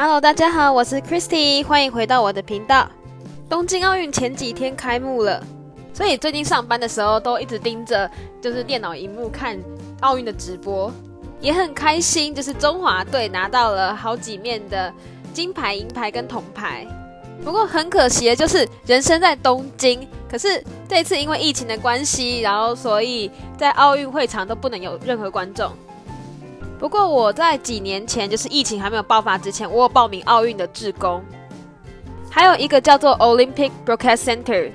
[0.00, 2.88] Hello，大家好，我是 Christy，欢迎回到我的频道。
[3.48, 5.42] 东京奥运前几天开幕了，
[5.92, 8.08] 所以最近上班的时候都一直盯着
[8.40, 9.58] 就是电脑荧幕看
[10.02, 10.92] 奥运的直播，
[11.40, 14.94] 也很开心，就是中华队拿到了好几面的
[15.34, 16.86] 金牌、银牌跟铜牌。
[17.42, 25.72] 不过很可惜的就是人生在东京，可是这次因为疫情的关系，然后所以在奥运会场都不能有任何观众。
[26.78, 31.20] 不过我在几年前，就是疫情还没有爆发之前，我有报名奥运的志工，
[32.30, 34.70] 还有一个叫做 Olympic Broadcast Center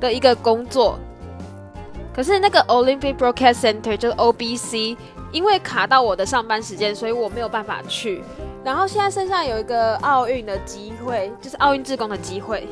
[0.00, 0.98] 的一个工作。
[2.14, 4.96] 可是那个 Olympic Broadcast Center 就是 OBC，
[5.30, 8.22] 因为卡到我的上班时间，所以我没有办法去。
[8.64, 12.66] 然后现在剩下有一个奥运的机会，就是奥运志工的机会。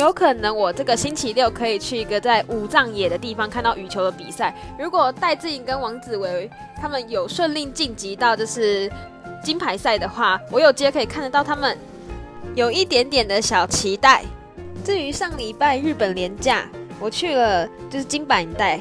[0.00, 4.54] 有可能我这个星期六可以去一个在五藏野的地方看到羽球的比赛。
[4.78, 6.50] 如果戴志颖跟王子维
[6.80, 8.90] 他们有顺利晋级到就是
[9.44, 11.76] 金牌赛的话，我有机会可以看得到他们，
[12.54, 14.22] 有一点点的小期待。
[14.82, 16.66] 至于上礼拜日本廉价，
[16.98, 18.80] 我去了就是金板一带，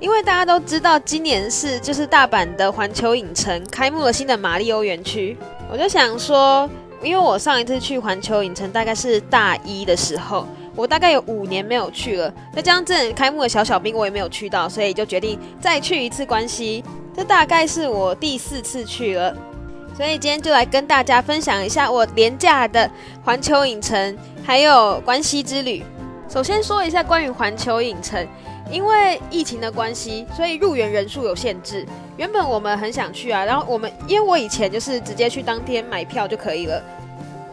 [0.00, 5.36] 因为大家都知道今年是就是大阪的环球影城开幕了新的马里欧园区，
[5.70, 6.68] 我就想说。
[7.06, 12.34] 因为我上一次去环球影城大概是大一的时候，我大概有五年没有去了。
[12.52, 16.82] 再加上这开幕的小小兵我也没有去到，所以就决定再去一次关西。
[17.14, 19.32] 这大概是我第四次去了，
[19.96, 22.90] 所以今天就来跟大家分享一下我廉价的
[23.22, 25.84] 环球影城还有关西之旅。
[26.28, 28.26] 首先说一下关于环球影城。
[28.70, 31.86] 因为疫情的关系，所以入园人数有限制。
[32.16, 36.82] 原本我们很想去啊，然后我们因为我以前就是直接去当天买票就可以了。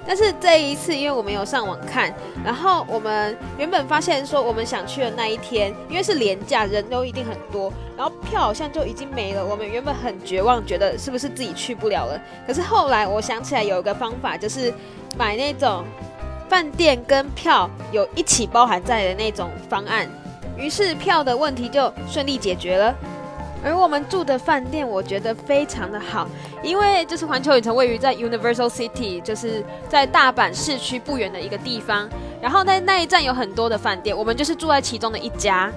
[0.06, 9.46] 但是这一次，因为我们有上网看，然后我们原本发现说我们想去的那一天，因为是廉价，人都一定很多，然后票好像就已经没了。
[9.46, 12.20] 我们原本很绝望，觉得是不是自己去不了了。
[12.46, 14.74] 可是后来我想起来有一个方法，就是
[15.18, 15.86] 买那种
[16.50, 20.10] 饭店跟票有一起包含在的那种方案。
[20.58, 22.94] 于是票的问题就顺利解决了，
[23.64, 26.28] 而我们住的饭店我觉得非常的好，
[26.62, 32.08] 因为就是环球影城位于在 Universal City，就是在大阪市区不远的一个地方，
[32.42, 35.72] 然后在那一站有很多的饭店，我们就是住在其中的一家，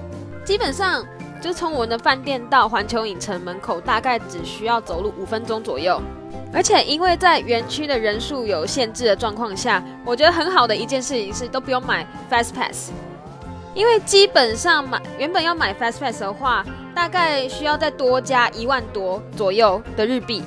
[0.45, 1.05] 基本上
[1.41, 6.01] 就从我们的饭店到环球影城门口大概只需要走路五分钟左右，
[6.53, 12.91] 而且因为在园区的人数有限制的状况下，我觉得很好的一件事情是都不用买 Fast Pass。
[13.77, 16.65] 因为基本上买原本要买 Fast Pass 的话，
[16.95, 20.43] 大概需要再多加一万多左右的日币。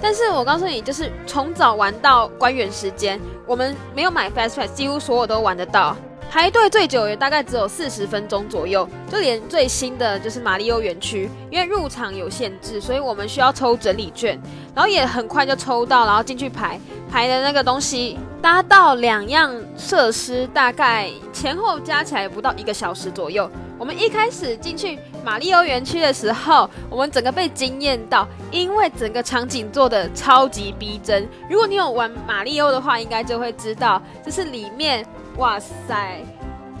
[0.00, 5.94] 但是我告诉你，就是从早玩到关园时间，我们没有买 Fast Pass，几乎所有都玩得到。
[6.30, 14.40] 排队最久也大概只有四十分钟左右，就连最新的就是马里欧园区，因为入场有限制，所以我们需要抽整理券，
[14.74, 16.80] 然后也很快就抽到，然后进去排
[17.10, 23.50] 排的那个东西，搭到两样设施，大概前后加起来不到一个小时左右。
[23.78, 31.28] 我们一开始进去马里欧园区的时候，我们整个被惊艳到，因为整个场景做的超级逼真。
[31.48, 35.06] 如果你有玩马里欧的话，应该就会知道，就是里面。
[35.36, 36.20] 哇塞，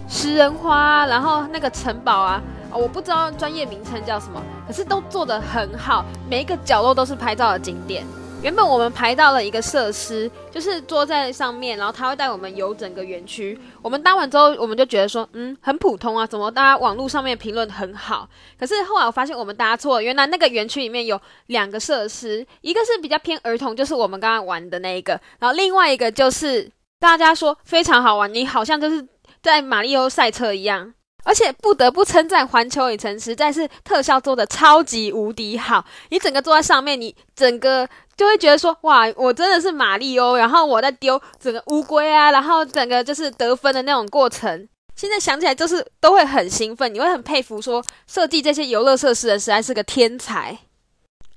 [0.06, 2.42] 食人花，然后那个城堡啊，
[2.72, 8.04] 我不知道专业名称叫什么，可是都做得很好，每一个角落都是拍照的景点。
[8.42, 13.58] 原本我们排到了一个设施，就是坐在上面，然后他会带我们游整个园区。
[13.82, 18.26] 我们搭完之后，我们就觉得说，嗯，很普通啊，怎么大家网络上面评论很好？
[18.58, 26.70] 可是后来我发现我们搭错了，原来那个园区里面有两个设施，一个是比较偏儿童，就是我们刚刚玩的那一个，然后另外一个就是。
[27.00, 29.08] 大家说非常好玩，你好像就是
[29.40, 30.92] 在马里奥赛车一样，
[31.24, 35.84] 而且不得不称赞环球影城实在是特效做的超级无敌好。
[36.08, 44.68] 你整个坐在上面，你整个就会觉得说，哇，我真的是马里奥，然后我在丢整个乌龟啊，然后整个就是得分的那种过程。
[44.96, 50.58] 现在想起来就是都会很兴奋，你会很佩服说设计这些游乐设施的实在是个天才。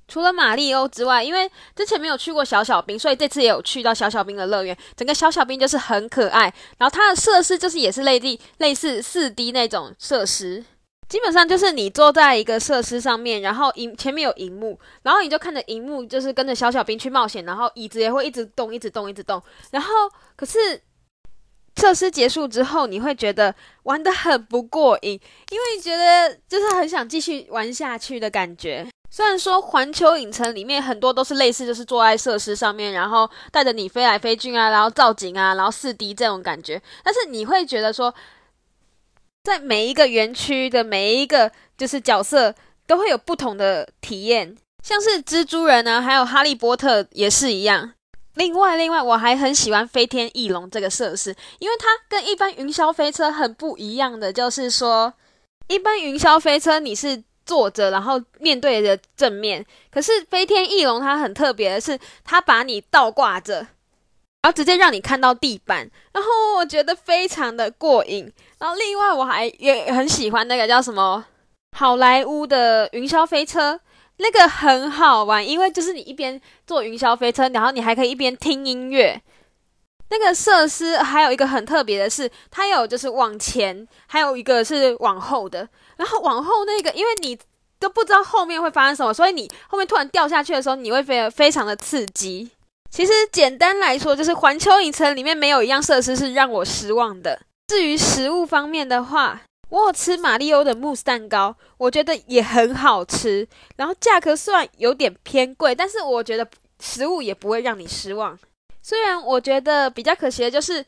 [0.08, 4.78] 除了马里欧之外，因为之前没有去过小小兵，所以这次也有去到小小兵的乐园。
[4.96, 10.64] 整个小小兵就是很可爱，然后它的设施就是也是类似类似四 D 那种设施，
[11.08, 19.42] 基本上就是你坐在一个设施上面，然后荧前面有荧幕，然后你就看着荧幕，就是跟着小小兵去冒险，然后椅子也会一直动，一直动，一直动。
[19.72, 19.90] 然后
[20.36, 20.82] 可是
[21.78, 25.20] 设施结束之后，你会觉得玩的很不过瘾，
[25.50, 28.86] 因为觉得就是很想继续玩下去的感觉。
[29.16, 38.12] 虽然说环球影城里面很多都是类似，就是坐在设施上面，然后带着你飞来飞去啊，然后造景啊，然后四 D 这种感觉，但是你会觉得说，
[39.44, 42.56] 在每一个园区的每一个就是角色
[42.88, 47.94] 都会有不同的体验，像是蜘蛛人啊，还有哈利波特也是一样。
[48.34, 55.14] 另外，另外我还很喜欢飞天翼龙这个设施，因为它跟一般云霄飞车很不一样的，就是说，
[55.68, 68.32] 一般云霄飞车你是坐着，然后面对着正面，可是飞天翼龙它很特别的是，它把你倒挂着，然后直接让你看到地板，然后我觉得非常的过瘾。
[68.60, 71.26] 然后另外我还也很喜欢那个叫什么
[71.78, 73.80] 好莱坞的云霄飞车。
[74.18, 79.20] 那个很好玩，因为就是你一边坐云霄飞车，然后你还可以一边听音乐。
[80.10, 85.68] 那个设施还有一个很特别的是，它有就是往前，还有一个是往后的。
[85.98, 87.38] 然后往后那个，因为你
[87.80, 92.52] 都不知道后面会发生什么，所以你后面突然掉下去的时候，你会非非常的刺激。
[92.90, 97.40] 其实简单来说，就是环球影城里面没有一样设施是让我失望的。
[97.68, 103.48] 至于食物方面的话，我有吃马里欧的慕斯蛋糕，我觉得也很好吃。
[103.78, 106.48] 然后价格虽然有点偏贵，但是我觉得
[106.80, 108.38] 食物也不会让你失望。
[108.84, 110.86] 虽然我觉得比较可惜的就是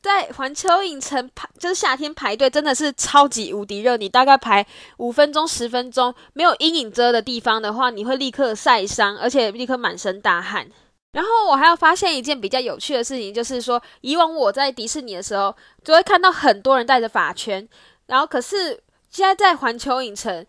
[0.00, 3.96] 在环球影城排，就是夏天排队真的是超级无敌热。
[3.96, 4.64] 你大概排
[4.98, 10.68] 五分钟、十分钟，没有阴影遮的地方的话，你会立刻晒伤，而且立刻满身大汗。
[11.12, 17.66] 然后我还要发现一件比较有趣的事情，就是说以往我在迪士尼的时候，就会看到很多人戴着发圈。
[18.06, 18.78] 然后，可是
[19.08, 20.46] 现在在环球影城，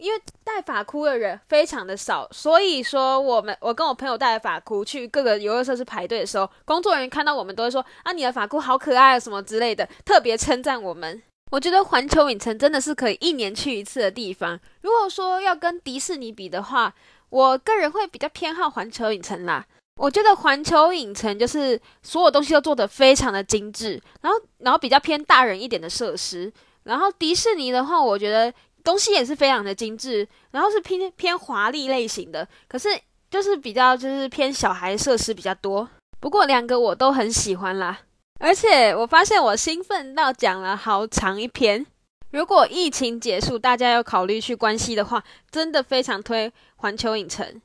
[0.00, 11.22] 因为戴发箍的人非常的少，所以说我们我跟我朋友戴着发箍去各个游乐设施排队的时候，工作人员看到我们都会说啊，你的发箍好可爱啊，什么之类的，特别称赞我们。
[11.52, 14.58] 我觉得环球影城真的是可以一年去一次的地方。
[14.82, 16.94] 如果说要跟迪士尼比的话，
[17.28, 19.66] 我个人会比较偏好环球影城啦。
[19.96, 26.50] 我觉得环球影城就是所有东西都做得非常的精致，然后然后比较偏大人一点的设施。
[26.84, 28.50] 然后迪士尼的话，我觉得
[28.82, 32.88] 东西也是非常的精致，然后是偏偏华丽类型的，可是
[33.30, 35.88] 就是比较就是偏小孩设施比较多。
[36.18, 38.00] 不过两个我都很喜欢啦，
[38.40, 41.86] 而且我发现我兴奋到讲了好长一篇。
[42.32, 47.60] 如果疫情结束，大家要考虑去关西的话，真的非常推环球影城。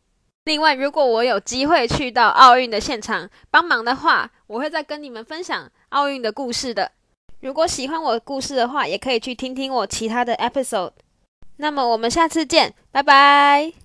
[0.45, 6.91] 另外，如果我有机会去到奥运的现场帮忙的话，我会再跟你们分享奥运的故事的。
[7.41, 10.91] 如果喜欢我的故事的话，也可以去听听我其他的 episode。
[11.57, 13.84] 那么我们下次见，拜拜。